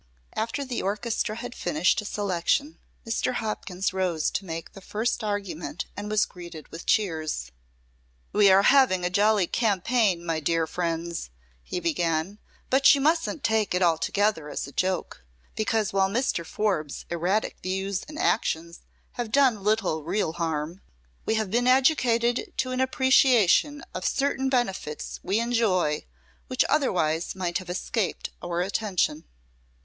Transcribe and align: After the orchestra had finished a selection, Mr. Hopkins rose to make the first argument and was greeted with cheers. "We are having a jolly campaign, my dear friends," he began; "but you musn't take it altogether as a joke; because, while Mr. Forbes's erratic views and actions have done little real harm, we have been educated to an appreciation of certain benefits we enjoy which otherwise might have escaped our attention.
After 0.35 0.65
the 0.65 0.81
orchestra 0.81 1.35
had 1.35 1.53
finished 1.53 2.01
a 2.01 2.05
selection, 2.05 2.79
Mr. 3.05 3.35
Hopkins 3.35 3.93
rose 3.93 4.31
to 4.31 4.45
make 4.45 4.71
the 4.73 4.81
first 4.81 5.23
argument 5.23 5.85
and 5.95 6.09
was 6.09 6.25
greeted 6.25 6.67
with 6.69 6.87
cheers. 6.87 7.51
"We 8.33 8.49
are 8.49 8.63
having 8.63 9.05
a 9.05 9.11
jolly 9.11 9.45
campaign, 9.45 10.25
my 10.25 10.39
dear 10.39 10.65
friends," 10.65 11.29
he 11.63 11.79
began; 11.79 12.39
"but 12.71 12.95
you 12.95 12.99
musn't 12.99 13.43
take 13.43 13.75
it 13.75 13.83
altogether 13.83 14.49
as 14.49 14.65
a 14.65 14.71
joke; 14.71 15.23
because, 15.55 15.93
while 15.93 16.09
Mr. 16.09 16.43
Forbes's 16.47 17.05
erratic 17.11 17.57
views 17.61 18.01
and 18.09 18.17
actions 18.17 18.79
have 19.11 19.31
done 19.31 19.63
little 19.63 20.03
real 20.03 20.33
harm, 20.33 20.81
we 21.27 21.35
have 21.35 21.51
been 21.51 21.67
educated 21.67 22.51
to 22.57 22.71
an 22.71 22.81
appreciation 22.81 23.83
of 23.93 24.03
certain 24.03 24.49
benefits 24.49 25.19
we 25.21 25.39
enjoy 25.39 26.05
which 26.47 26.65
otherwise 26.69 27.35
might 27.35 27.59
have 27.59 27.69
escaped 27.69 28.31
our 28.41 28.61
attention. 28.61 29.25